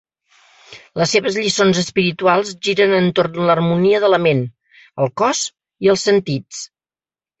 Les 1.01 1.11
seves 1.15 1.35
lliçons 1.41 1.81
espirituals 1.81 2.55
giren 2.69 2.95
entorn 3.01 3.37
l'harmonia 3.49 4.01
de 4.05 4.11
la 4.15 4.21
ment, 4.27 4.43
el 5.05 5.13
cos 5.23 5.43
i 5.89 5.93
els 5.95 6.11
sentits. 6.11 6.65